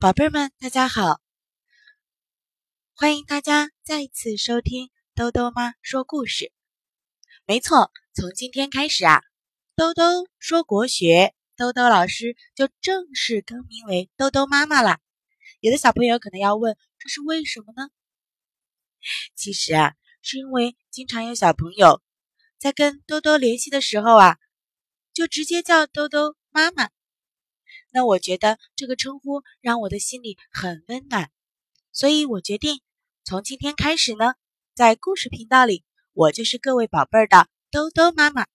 [0.00, 1.20] 宝贝们，大家好！
[2.94, 6.54] 欢迎大家再次收听兜兜妈说故事。
[7.44, 9.20] 没错，从今天开始啊，
[9.76, 15.00] 兜兜说国学，兜兜老师就正式更名为兜兜妈妈啦。
[15.60, 17.90] 有的小朋友可能要问，这是为什么呢？
[19.34, 22.00] 其实啊，是因为经常有小朋友
[22.58, 24.38] 在跟兜兜联系的时候啊，
[25.12, 26.88] 就直接叫兜兜妈妈。
[27.92, 31.30] 那我觉得这个称呼让我的心里很温暖，
[31.92, 32.80] 所以我决定
[33.24, 34.34] 从今天开始呢，
[34.74, 38.46] 在故事频道里，我就是各位宝贝儿的兜兜妈妈。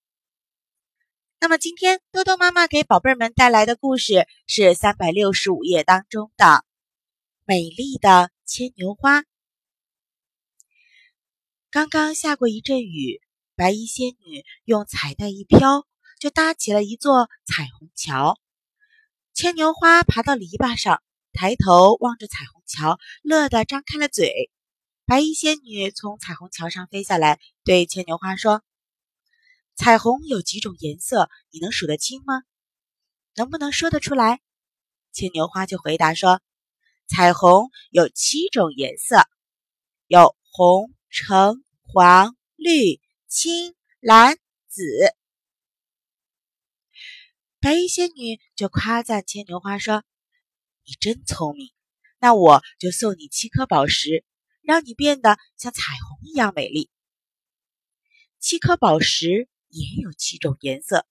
[1.40, 6.46] 那么今天兜兜妈妈给宝贝儿们带来的故事是三百六十五页当中的
[7.44, 9.22] 《美丽的牵牛花》。
[11.70, 13.22] 刚刚下过一阵雨，
[13.56, 15.86] 白衣仙女用彩带一飘，
[16.20, 18.40] 就搭起了一座彩虹桥。
[19.36, 21.04] 牵牛花爬到篱笆上，
[21.34, 24.50] 抬头望着彩虹桥，乐得张开了嘴。
[25.06, 28.64] 白衣仙女从彩虹桥上飞下来，对牵牛花说
[29.76, 31.30] ：“彩虹有几种颜色？
[31.52, 32.44] 你能数得清吗？
[33.36, 34.40] 能不能说得出来？”
[35.12, 36.40] 牵牛花就回答说
[37.06, 39.28] ：“彩虹有七种颜色，
[40.08, 44.38] 有红、橙、黄、绿、青、蓝、
[44.70, 44.82] 紫。”
[47.66, 50.04] 白衣仙女就夸赞牵牛花说
[50.86, 51.74] ：“你真聪明，
[52.20, 54.24] 那我就送你七颗宝石，
[54.62, 56.92] 让你变得像彩虹一样美丽。
[58.38, 61.08] 七颗宝石也有七种颜色：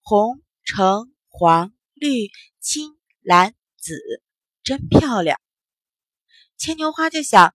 [0.00, 4.00] 红、橙、黄、绿、青、蓝、紫，
[4.62, 5.38] 真漂亮。”
[6.56, 7.54] 牵牛花就想：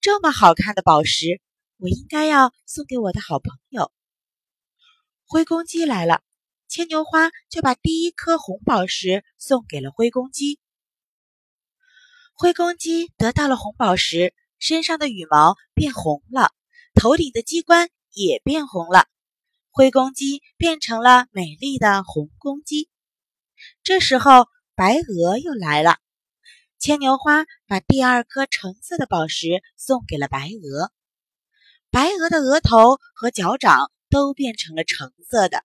[0.00, 1.42] 这么好看的宝石，
[1.76, 3.92] 我应该要送给我的好朋友。
[5.26, 6.22] 灰公鸡来了。
[6.68, 10.60] 牵牛花就把第一颗红宝石送给了灰公鸡。
[12.34, 16.52] 灰公鸡得到了红宝石，身上的羽毛变红了，
[16.94, 19.06] 头顶的鸡冠也变红了。
[19.70, 22.90] 灰公鸡变成了美丽的红公鸡。
[23.82, 25.98] 这时候，白鹅又来了。
[26.78, 30.92] 牵牛花把第二颗橙色的宝石送给了白鹅。
[31.90, 35.64] 白鹅的额头和脚掌都变成了橙色的。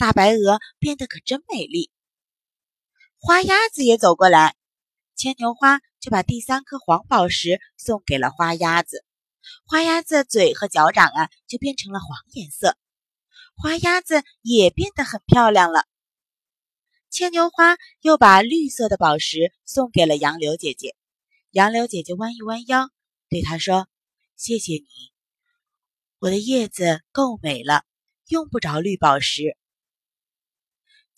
[0.00, 1.90] 大白鹅变得可真美丽。
[3.18, 4.56] 花鸭子也走过来，
[5.14, 9.04] 牵牛花就把第三颗黄宝石送给了花鸭子。
[9.66, 12.78] 花鸭子嘴和脚掌啊，就变成了黄颜色。
[13.54, 15.84] 花鸭子也变得很漂亮了。
[17.10, 20.96] 牵牛花又把绿色的宝石送给了杨柳姐姐。
[21.50, 22.88] 杨柳姐姐弯一弯腰，
[23.28, 23.86] 对她说
[24.34, 25.12] ：“谢谢你，
[26.20, 27.84] 我的叶子够美了，
[28.28, 29.58] 用不着绿宝石。”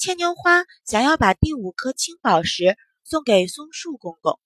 [0.03, 4.41] 牵牛花想要把第五颗青宝石送给松树公公，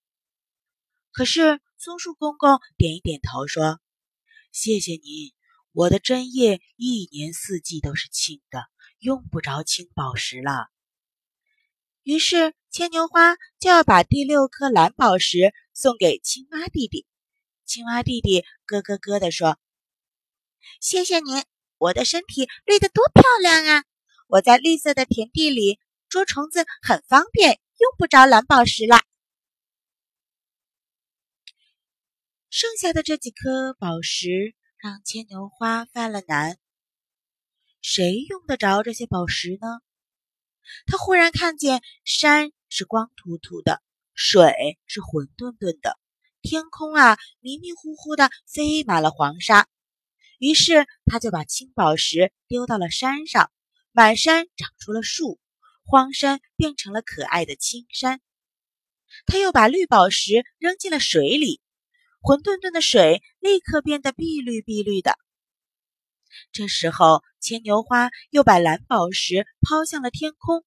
[1.12, 3.81] 可是松树公公点一点头说
[4.53, 5.33] ：“谢谢您，
[5.72, 8.67] 我的针叶一年四季都是青的，
[8.99, 10.69] 用不着青宝石了。”
[12.05, 17.06] 于是牵牛花就要把第六颗蓝宝石送给青蛙弟弟。
[17.65, 19.59] 青蛙弟弟咯咯咯地说
[20.83, 21.43] ：“谢谢您，
[21.78, 23.84] 我的身体绿得多漂亮啊！”
[24.28, 25.78] 我在绿色的田地里
[26.09, 29.04] 捉虫子很方便，用不着蓝宝石啦。
[32.50, 36.59] 剩下的这几颗宝石让牵牛花犯了难。
[37.81, 39.81] 谁用得着这些宝石呢？
[40.87, 43.81] 他忽然看见山是光秃秃的，
[44.14, 45.98] 水是浑沌沌的，
[46.43, 49.69] 天空啊迷迷糊糊的飞满了黄沙。
[50.38, 53.53] 于是他就把青宝石丢到了山上。
[53.96, 55.40] 满山长出了树，
[55.86, 58.20] 荒山变成了可爱的青山。
[59.24, 61.62] 他又把绿宝石扔进了水里，
[62.20, 65.16] 浑沌沌的水立刻变得碧绿碧绿的。
[66.52, 70.62] 这时候，牵牛花又把蓝宝石抛向了天空，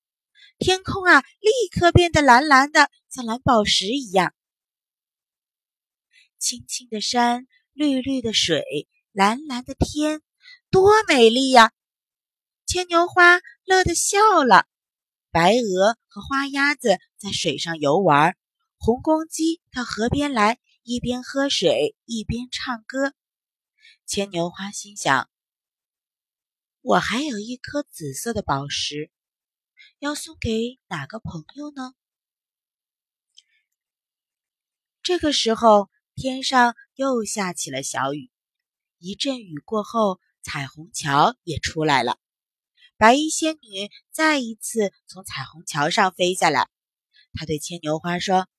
[0.58, 4.34] 天空啊，立刻变得蓝蓝的，像蓝宝石一样。
[6.40, 10.24] 青青的山，绿绿的水，蓝蓝的天，
[10.72, 11.72] 多美丽呀！
[12.70, 14.68] 牵牛花乐得笑了，
[15.32, 18.38] 白鹅和花鸭子在水上游玩，
[18.78, 23.16] 红公鸡到河边来，一边喝水一边唱歌。
[24.06, 25.32] 牵牛花心想
[26.82, 29.10] ：“我还有一颗紫色的宝石，
[29.98, 31.94] 要送给哪个朋友呢？”
[35.02, 38.30] 这个时候，天上又下起了小雨，
[39.00, 42.20] 一阵雨过后，彩虹桥也出来了。
[43.00, 46.68] 白衣仙女再一次从彩虹桥上飞下来，
[47.32, 48.50] 她对牵牛花说：“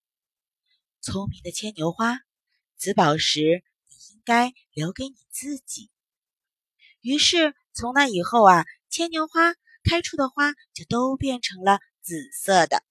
[1.03, 2.21] 聪明的牵牛花，
[2.79, 5.91] 紫宝石你应该留给你自己。
[7.03, 9.55] 于是从那以后啊，牵牛花
[9.85, 12.83] 开出的花就都变成了紫色的，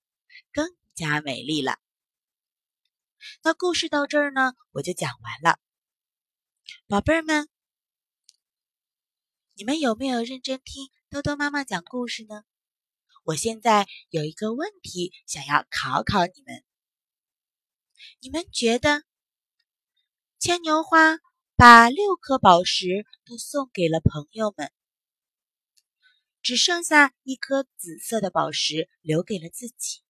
[0.52, 1.80] 更加美丽了。
[3.42, 5.58] 那故事到这儿呢，我就讲完了。
[6.86, 7.48] 宝贝儿们，
[9.54, 12.44] 你们有没有认真听多多妈妈讲故事呢？
[13.24, 16.62] 我现在有一个问题想要考考你们：
[18.20, 19.02] 你们觉得
[20.38, 21.18] 牵牛花
[21.56, 24.70] 把六颗宝石都送给了朋友们，
[26.42, 30.02] 只剩下一颗紫色的宝石留给了自己，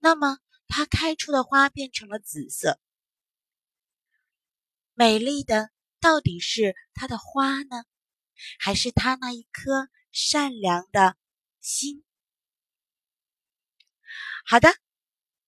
[0.00, 2.78] 那么它开出的花变成了紫色，
[4.92, 7.86] 美丽的到底是它的花呢，
[8.58, 11.16] 还是他那一颗善良的？
[11.60, 12.04] 心，
[14.44, 14.68] 好的，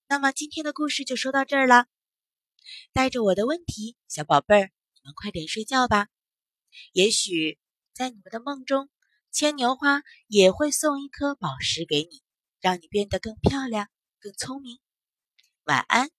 [0.09, 1.87] 那么今天的故事就说到这儿了。
[2.93, 6.09] 带着我的问题，小宝贝儿，你们快点睡觉吧。
[6.93, 7.59] 也许
[7.93, 8.89] 在你们的梦中，
[9.31, 12.23] 牵牛花也会送一颗宝石给你，
[12.61, 14.79] 让你变得更漂亮、更聪明。
[15.65, 16.16] 晚安。